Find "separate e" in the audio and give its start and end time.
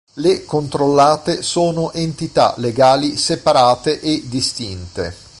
3.17-4.23